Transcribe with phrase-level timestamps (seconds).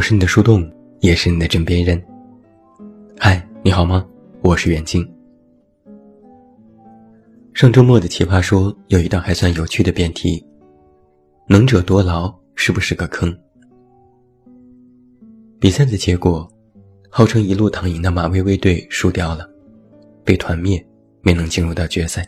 [0.00, 0.66] 我是你的树洞，
[1.00, 2.02] 也是你的枕边人。
[3.18, 4.08] 嗨，你好吗？
[4.40, 5.06] 我是远近。
[7.52, 10.42] 上周末的奇葩说有一道还算有趣的辩题：
[11.46, 13.38] 能者多劳是不是个坑？
[15.58, 16.50] 比赛的结果，
[17.10, 19.46] 号称一路躺赢的马薇薇队输掉了，
[20.24, 20.82] 被团灭，
[21.20, 22.26] 没能进入到决赛。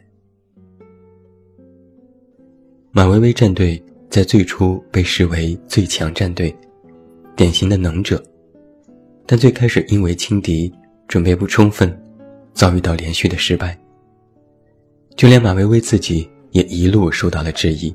[2.91, 6.55] 马薇薇战队在最初被视为最强战队。
[7.35, 8.23] 典型的能者，
[9.27, 10.73] 但最开始因为轻敌，
[11.09, 11.97] 准备不充分，
[12.53, 13.79] 遭遇到连续的失败。
[15.17, 17.95] 就连马薇薇自己也一路受到了质疑。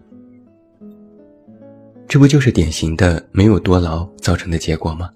[2.08, 5.10] 这不就是典型的没有多劳造成的结果吗？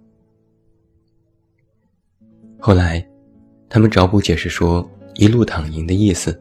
[2.60, 3.04] 后来，
[3.70, 6.40] 他们找补解释说，一路躺赢的意思，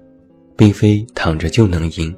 [0.57, 2.15] 并非躺着就能赢，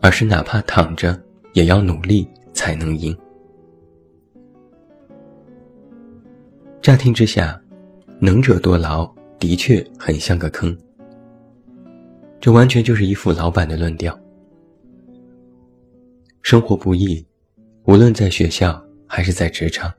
[0.00, 1.20] 而是哪怕躺着
[1.52, 3.16] 也要努力才能赢。
[6.82, 7.60] 乍听之下，
[8.18, 9.06] 能者多劳
[9.38, 10.74] 的确很像个坑。
[12.40, 14.18] 这完全就是一副老板的论调。
[16.40, 17.22] 生活不易，
[17.84, 19.92] 无论在学校还是在职场，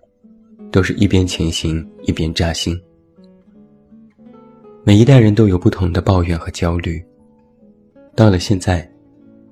[0.72, 2.76] 都是一边前行一边扎心。
[4.84, 7.00] 每一代人都有不同的抱怨和焦虑。
[8.16, 8.92] 到了现在，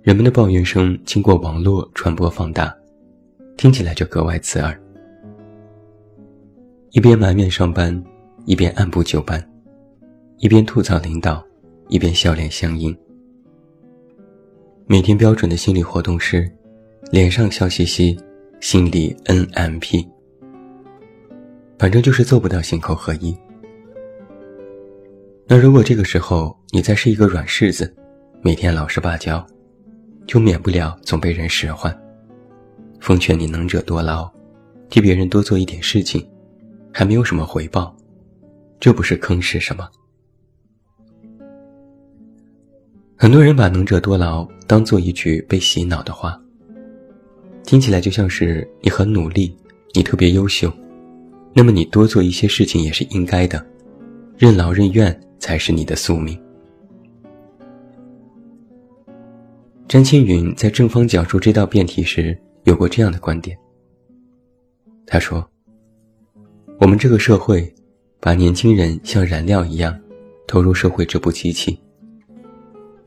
[0.01, 2.75] 人们的抱怨声经过网络传播放大，
[3.55, 4.75] 听起来就格外刺耳。
[6.91, 8.03] 一边埋怨上班，
[8.45, 9.39] 一边按部就班；
[10.39, 11.45] 一边吐槽领导，
[11.87, 12.97] 一边笑脸相迎。
[14.87, 16.51] 每天标准的心理活动是：
[17.11, 18.17] 脸上笑嘻嘻，
[18.59, 20.03] 心里 NMP。
[21.77, 23.37] 反正就是做不到心口合一。
[25.45, 27.95] 那如果这个时候你再是一个软柿子，
[28.41, 29.45] 每天老实巴交，
[30.25, 31.95] 就免不了总被人使唤。
[32.99, 34.27] 奉劝你能者多劳，
[34.89, 36.27] 替别人多做一点事情。
[36.99, 37.95] 还没有什么回报，
[38.77, 39.89] 这不是坑是什么？
[43.15, 46.37] 很多人把“能者多劳”当做一句被洗脑的话，
[47.63, 49.55] 听起来就像是你很努力，
[49.93, 50.69] 你特别优秀，
[51.53, 53.65] 那么你多做一些事情也是应该的，
[54.37, 56.37] 任劳任怨才是你的宿命。
[59.87, 63.57] 詹青云在正方讲述这道辩题时有过这样的观点，
[65.05, 65.49] 他说。
[66.79, 67.71] 我们这个社会，
[68.21, 69.99] 把年轻人像燃料一样
[70.47, 71.77] 投入社会这部机器。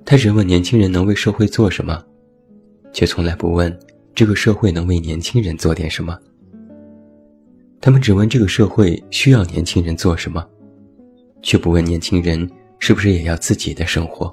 [0.04, 2.04] 他只问年轻人能为社会做什么，
[2.92, 3.74] 却从来不问
[4.14, 6.18] 这个社会能为年轻人做点什么。
[7.80, 10.46] 他们只问这个社会需要年轻人做什么，
[11.40, 12.46] 却不问年轻人
[12.78, 14.30] 是不是也要自己的生活。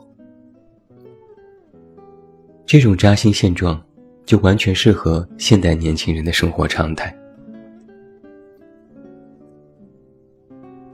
[2.65, 3.81] 这种扎心现状，
[4.25, 7.15] 就完全适合现代年轻人的生活常态。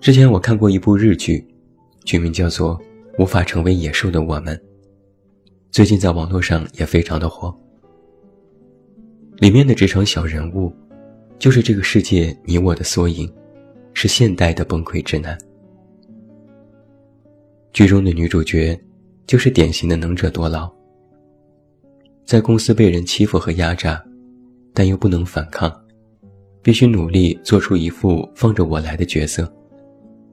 [0.05, 1.43] 之前我看过一部日剧，
[2.03, 2.77] 剧名叫做
[3.17, 4.55] 《无法成为野兽的我们》，
[5.71, 7.51] 最近在网络上也非常的火。
[9.39, 10.71] 里面的职场小人物，
[11.39, 13.27] 就是这个世界你我的缩影，
[13.95, 15.35] 是现代的崩溃之男。
[17.73, 18.79] 剧中的女主角，
[19.25, 20.71] 就是典型的能者多劳，
[22.25, 23.99] 在公司被人欺负和压榨，
[24.71, 25.75] 但又不能反抗，
[26.61, 29.51] 必须努力做出一副放着我来的角色。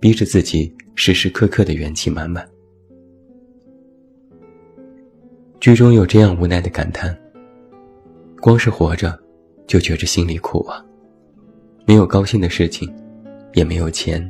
[0.03, 2.45] 逼着自己时时刻刻的元气满满。
[5.61, 7.17] 剧中有这样无奈的感叹：
[8.41, 9.17] 光是活着，
[9.65, 10.85] 就觉着心里苦啊！
[11.87, 12.93] 没有高兴的事情，
[13.55, 14.29] 也没有钱，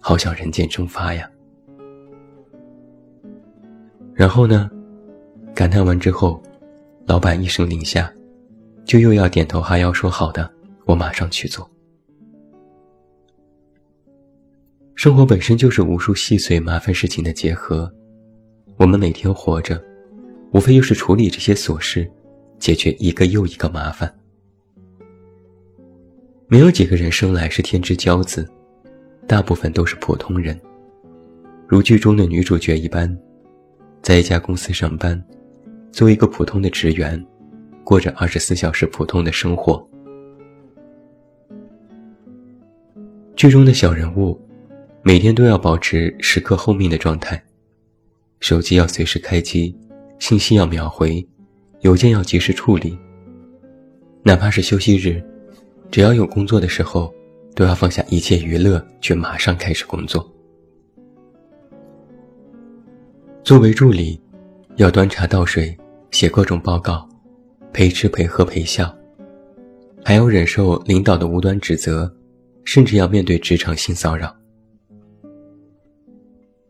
[0.00, 1.30] 好想人间蒸发呀。
[4.12, 4.68] 然后呢？
[5.54, 6.42] 感叹完之后，
[7.06, 8.12] 老板一声令下，
[8.84, 10.52] 就又要点头哈腰说：“好的，
[10.86, 11.70] 我马上去做。”
[15.02, 17.92] 生活本身就是无数细碎麻烦事情的结合，
[18.76, 19.82] 我们每天活着，
[20.52, 22.08] 无非就是处理这些琐事，
[22.60, 24.14] 解决一个又一个麻烦。
[26.46, 28.48] 没有几个人生来是天之骄子，
[29.26, 30.56] 大部分都是普通人，
[31.66, 33.12] 如剧中的女主角一般，
[34.02, 35.20] 在一家公司上班，
[35.90, 37.20] 作为一个普通的职员，
[37.82, 39.84] 过着二十四小时普通的生活。
[43.34, 44.40] 剧中的小人物。
[45.04, 47.42] 每天都要保持时刻候命的状态，
[48.38, 49.76] 手机要随时开机，
[50.20, 51.26] 信息要秒回，
[51.80, 52.96] 邮件要及时处理。
[54.22, 55.20] 哪怕是休息日，
[55.90, 57.12] 只要有工作的时候，
[57.56, 60.24] 都要放下一切娱乐，却马上开始工作。
[63.42, 64.20] 作为助理，
[64.76, 65.76] 要端茶倒水，
[66.12, 67.08] 写各种报告，
[67.72, 68.96] 陪吃陪喝陪笑，
[70.04, 72.08] 还要忍受领导的无端指责，
[72.62, 74.32] 甚至要面对职场性骚扰。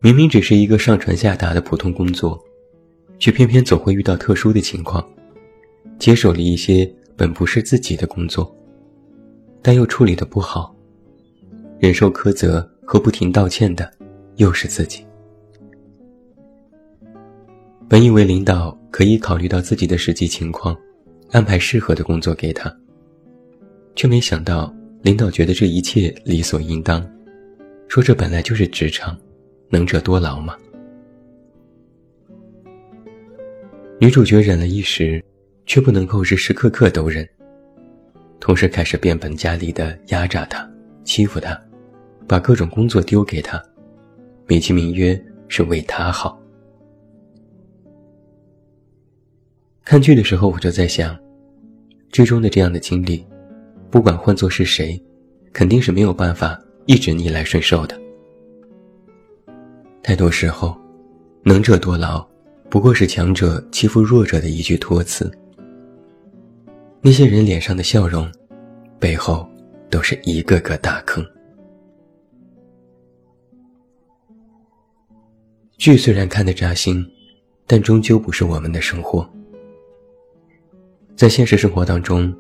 [0.04, 2.37] 明明只是一个上传下达的普通工作，
[3.20, 5.08] 却偏偏总会遇到特殊的情况，
[5.96, 8.52] 接手了一些本不是自己的工作，
[9.62, 10.75] 但又处理的不好，
[11.78, 13.88] 忍受苛责和不停道歉的
[14.38, 15.06] 又是自己。
[17.88, 20.76] 本以为领导可以考虑到自己的实际情况，
[21.31, 22.76] 安排适合的工作给他，
[23.94, 27.08] 却没想到领导觉得这一切理所应当，
[27.87, 29.16] 说这本来就是职场。
[29.72, 30.54] 能者多劳吗？
[33.98, 35.24] 女主角忍了一时，
[35.64, 37.26] 却不能够时时刻刻都忍，
[38.38, 40.70] 同时开始变本加厉的压榨他、
[41.04, 41.58] 欺负他，
[42.28, 43.62] 把各种工作丢给他，
[44.46, 46.38] 美其名曰是为他好。
[49.86, 51.19] 看剧的时候，我就在想，
[52.10, 53.26] 剧中的这样的经历，
[53.90, 55.02] 不管换作是谁，
[55.50, 58.01] 肯定是没有办法一直逆来顺受的。
[60.02, 60.76] 太多时候，
[61.44, 62.26] 能者多劳，
[62.69, 65.31] 不过是强者欺负弱者的一句托词。
[67.00, 68.28] 那些人脸上的笑容，
[68.99, 69.49] 背后
[69.88, 71.25] 都是一个个大坑。
[75.78, 77.06] 剧虽然看得扎心，
[77.64, 79.28] 但终究不是我们的生活。
[81.14, 82.34] 在现实生活当中，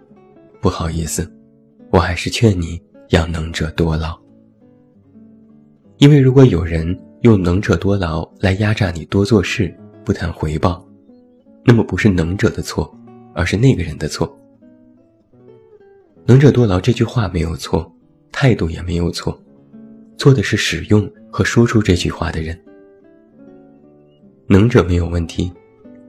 [0.60, 1.32] 不好意思，
[1.90, 4.18] 我还是劝你要能者多劳，
[5.98, 6.98] 因为如果有人。
[7.22, 9.72] 用能者多劳来压榨你多做事，
[10.04, 10.84] 不谈回报，
[11.64, 12.92] 那么不是能者的错，
[13.32, 14.36] 而是那个人的错。
[16.24, 17.90] 能者多劳这句话没有错，
[18.32, 19.40] 态度也没有错，
[20.18, 22.58] 错的是使用和说出这句话的人。
[24.48, 25.52] 能者没有问题，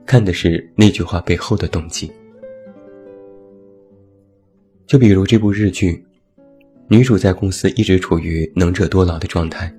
[0.04, 2.10] 看的是那句话背后的动机。
[4.84, 6.04] 就比如这部日剧，
[6.88, 9.72] 女主在公司一直处于能者多劳的状态。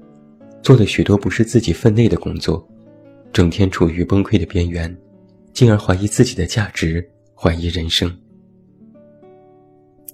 [0.66, 2.68] 做了许多不是自己分内的工作，
[3.32, 4.92] 整天处于崩溃的边缘，
[5.54, 8.12] 进而怀疑自己的价值，怀疑人生。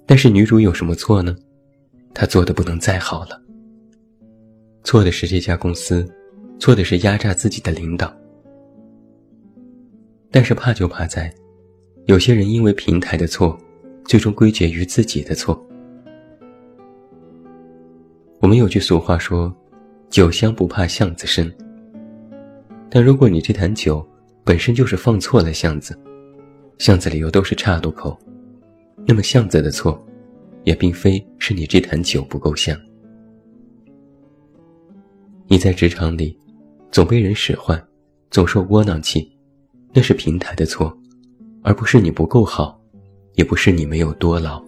[0.04, 1.34] 但是女主有什么错呢？
[2.12, 3.42] 她做的不能再好了。
[4.84, 6.06] 错的是这家公司，
[6.58, 8.14] 错的是压榨自己的领导。
[10.30, 11.32] 但是怕就怕在，
[12.04, 13.58] 有些人因为平台的错，
[14.04, 15.58] 最终归结于自己的错。
[18.40, 19.50] 我们有句俗话说。
[20.12, 21.50] 酒香不怕巷子深，
[22.90, 24.06] 但如果你这坛酒
[24.44, 25.98] 本身就是放错了巷子，
[26.76, 28.14] 巷子里又都是岔路口，
[29.06, 29.98] 那么巷子的错，
[30.64, 32.78] 也并非是你这坛酒不够香。
[35.46, 36.38] 你在职场里
[36.90, 37.82] 总被人使唤，
[38.30, 39.34] 总受窝囊气，
[39.94, 40.94] 那是平台的错，
[41.62, 42.78] 而不是你不够好，
[43.36, 44.62] 也不是你没有多劳。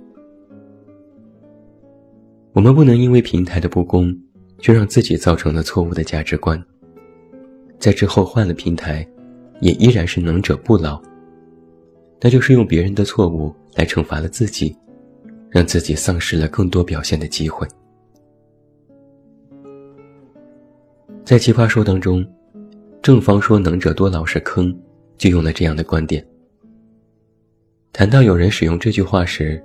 [2.54, 4.18] 我们不能因为平台的不公。
[4.58, 6.62] 却让自己造成了错误的价值观，
[7.78, 9.06] 在之后换了平台，
[9.60, 11.00] 也依然是能者不劳。
[12.20, 14.74] 那就是用别人的错误来惩罚了自己，
[15.50, 17.66] 让自己丧失了更多表现的机会。
[21.24, 22.26] 在《奇葩说》当中，
[23.02, 24.74] 正方说“能者多劳”是坑，
[25.18, 26.26] 就用了这样的观点。
[27.92, 29.62] 谈到有人使用这句话时，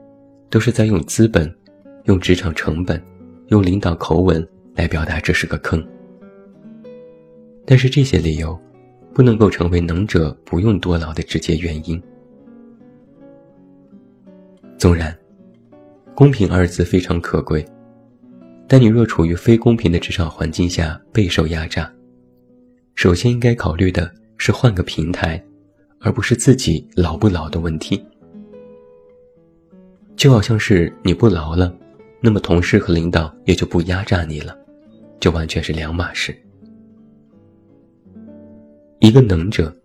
[0.49, 1.53] 都是在用资本、
[2.05, 3.01] 用职场成本、
[3.47, 4.45] 用领导口吻。
[4.79, 5.85] 来表达这是个坑，
[7.65, 8.57] 但是这些理由
[9.13, 12.01] 不能够成为能者不用多劳的直接原因。
[14.77, 15.13] 纵然
[16.15, 17.65] 公平二字非常可贵，
[18.69, 21.91] 但你若处于非公平的职场环境下备受压榨，
[22.95, 25.43] 首先应该考虑的是换个平台，
[25.99, 28.01] 而不是自己劳不劳的问题。
[30.15, 31.75] 就好像是你不劳了，
[32.21, 34.57] 那么同事和领导也就不压榨你了。
[35.19, 36.35] 就完全是两码事。
[38.99, 39.75] 一个能者，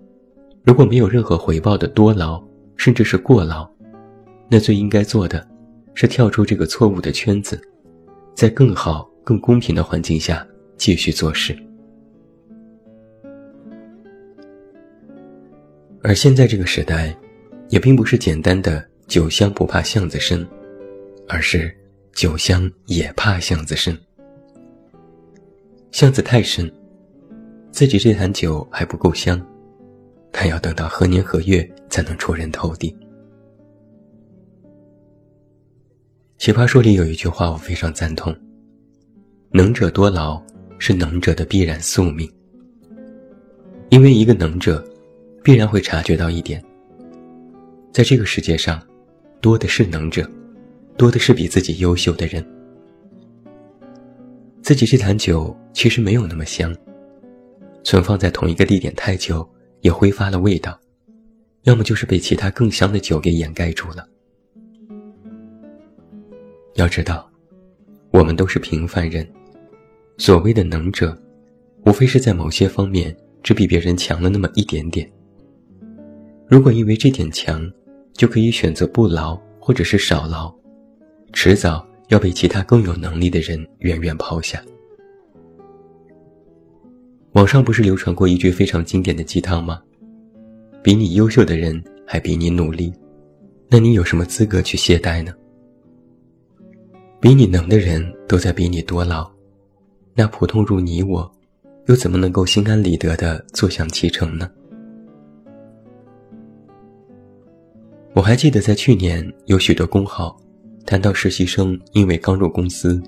[0.65, 2.43] 如果没有任何回报的多劳，
[2.77, 3.69] 甚至是过劳，
[4.49, 5.47] 那最应该做的，
[5.95, 7.61] 是跳出这个错误的圈子，
[8.35, 11.57] 在更好、更公平的环境下继续做事。
[16.03, 17.17] 而现在这个时代，
[17.71, 20.47] 也并不是简单的“酒香不怕巷子深”，
[21.29, 21.75] 而是
[22.13, 23.97] “酒香也怕巷子深”。
[25.95, 26.69] 巷子太深，
[27.71, 29.41] 自己这坛酒还不够香，
[30.33, 32.93] 还要等到何年何月才能出人头地？
[36.37, 38.37] 奇葩说里有一句话我非常赞同：
[39.53, 40.43] 能者多劳
[40.81, 42.29] 是能者的必然宿命。
[43.91, 44.85] 因为一个能者，
[45.45, 46.61] 必然会察觉到一点，
[47.93, 48.83] 在这个世界上，
[49.41, 50.29] 多的是能者，
[50.97, 52.45] 多的是比自己优秀的人。
[54.65, 56.75] 自己这坛酒其实没有那么香，
[57.83, 59.47] 存放在同一个地点太久
[59.83, 60.81] 也挥发了味道，
[61.65, 64.09] 要么就是被其他更香的酒给掩盖住了。
[66.77, 67.31] 要知道，
[68.11, 69.31] 我们都是平凡人，
[70.17, 71.15] 所谓的能者，
[71.85, 75.07] 无非是在某些方面只比别人强了那么一点点。
[76.49, 77.71] 如果因为这点强，
[78.15, 80.51] 就可以选择不劳或者是少劳，
[81.35, 84.63] 迟早要被其他更有能力的人远远抛下。
[87.33, 89.83] 网上不是流传过一句非常经典的鸡汤吗？
[90.83, 92.93] 比你优秀的人还比你努力，
[93.69, 95.35] 那你有什么资格去懈怠呢？
[97.21, 99.29] 比你能的人都在比你多劳，
[100.15, 101.29] 那普通如你我，
[101.87, 104.51] 又怎么能够心安理得的坐享其成呢？
[108.13, 110.39] 我还记得在去年，有许多公号
[110.87, 113.03] 谈到实习生因为刚入公司，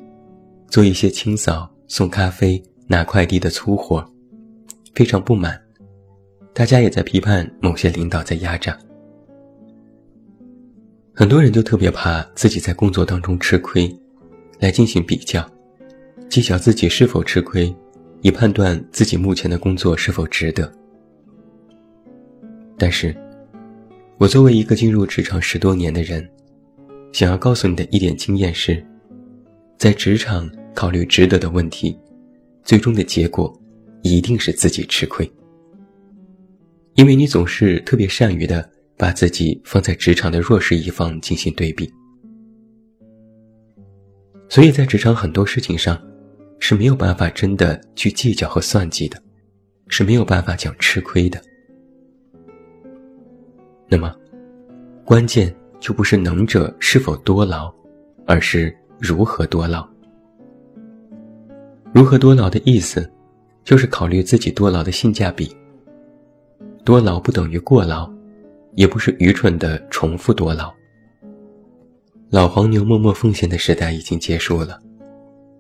[0.69, 4.05] 做一些清扫、送咖啡、拿快递的粗活，
[4.95, 5.61] 非常不满。
[6.53, 8.77] 大家也在批判某些领导在压榨。
[11.15, 13.95] 很多人就特别怕自己在工作当中吃亏，
[14.59, 15.47] 来进行比较，
[16.29, 17.75] 计较自己是否吃亏，
[18.23, 20.73] 以判断自己目前的工作是否值得。
[22.79, 23.15] 但是。
[24.19, 26.27] 我作为一个进入职场十多年的人，
[27.17, 28.85] 想要告诉你的一点经验是，
[29.79, 31.99] 在职场考虑值得的问题，
[32.63, 33.59] 最终的结果
[34.03, 35.27] 一定是自己吃亏，
[36.93, 41.91] 因为你总是特别善于的把自己放在职场的弱势一方进行对比，
[44.51, 45.99] 所以在职场很多事情上
[46.59, 49.19] 是没有办法真的去计较和算计的，
[49.89, 51.41] 是没有办法讲吃亏的。
[53.89, 54.15] 那么，
[55.03, 57.73] 关键就不是能者是否多劳，
[58.27, 59.89] 而是如何多劳。
[61.95, 63.09] 如何多劳的意思，
[63.63, 65.57] 就是考虑自己多劳的性价比。
[66.85, 68.13] 多劳不等于过劳，
[68.75, 70.75] 也不是愚蠢的重复多劳。
[72.31, 74.81] 老黄牛默默奉献的时代已经结束了，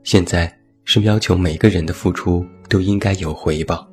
[0.02, 0.52] 现在
[0.82, 3.88] 是要求每个人的付出都应该有回报。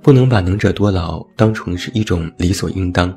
[0.00, 3.14] 不能把能者多劳当成是一种理所应当，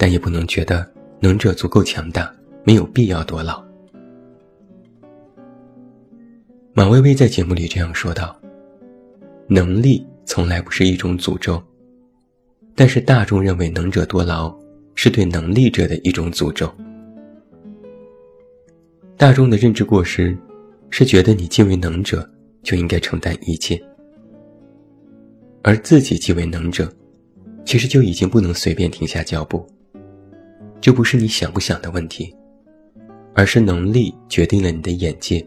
[0.00, 0.90] 但也不能觉得
[1.20, 3.62] 能者足够强大，没有必要多劳。
[6.72, 8.34] 马薇薇在节目里这样说道
[9.46, 11.62] ：“能力从来不是一种诅咒，
[12.74, 14.58] 但是大众认为能者多劳
[14.94, 16.72] 是对能力者的一种诅咒。
[19.18, 20.34] 大众的认知过失，
[20.88, 22.26] 是觉得你既为能者，
[22.62, 23.78] 就应该承担一切。”
[25.62, 26.90] 而自己即为能者，
[27.66, 29.70] 其实就已经不能随便停下脚步。
[30.80, 32.34] 这不是你想不想的问题，
[33.34, 35.44] 而是能力决定了你的眼界。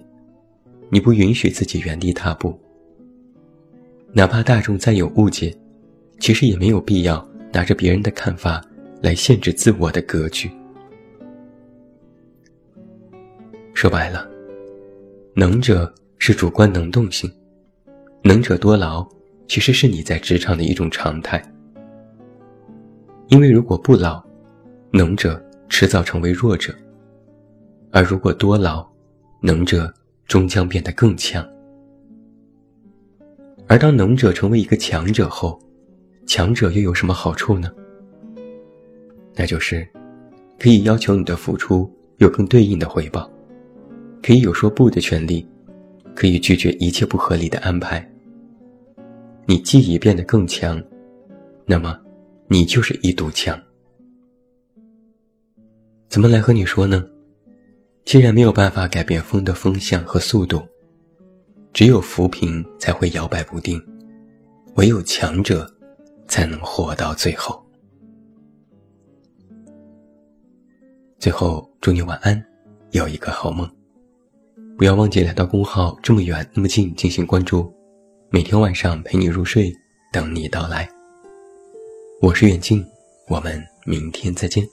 [0.90, 2.58] 你不允许自己原地踏步，
[4.12, 5.56] 哪怕大众再有误解，
[6.20, 8.64] 其实也没有必要拿着别人的看法
[9.02, 10.52] 来限制自我的格局。
[13.74, 14.30] 说白了，
[15.34, 17.32] 能者是主观能动性，
[18.24, 19.08] 能者多劳。
[19.46, 21.44] 其实是你在职场的一种常态，
[23.28, 24.24] 因为如果不劳，
[24.96, 26.72] 能者迟早成为弱者；
[27.90, 28.88] 而如果多劳，
[29.42, 29.92] 能者
[30.28, 31.44] 终将变得更强。
[33.66, 35.60] 而当能者成为一个强者后，
[36.28, 37.72] 强者又有什么好处呢？
[39.34, 39.88] 那就是
[40.60, 43.28] 可以要求你的付出有更对应的回报，
[44.22, 45.44] 可以有说不的权利，
[46.14, 48.08] 可以拒绝一切不合理的安排。
[49.48, 50.80] 你既已变得更强，
[51.66, 52.00] 那么，
[52.48, 53.60] 你就是一堵墙。
[56.14, 57.04] 怎么来和你说呢？
[58.06, 60.62] 既然没有办法改变风的风向和速度，
[61.74, 63.84] 只有浮萍才会摇摆不定，
[64.76, 65.68] 唯有强者，
[66.28, 67.60] 才能活到最后。
[71.18, 72.40] 最后，祝你晚安，
[72.92, 73.68] 有一个好梦。
[74.78, 77.74] 不要忘记来到公号这么远那么近进行关注。
[78.30, 79.74] 每天晚上陪你入睡，
[80.12, 80.88] 等你到来。
[82.22, 82.86] 我是远近，
[83.28, 84.64] 我们明天再见。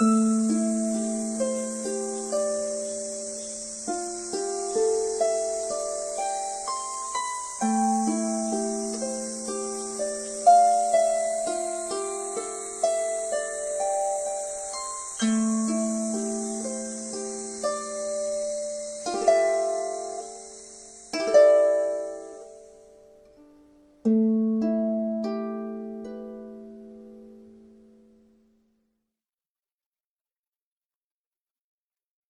[0.00, 0.61] 嗯。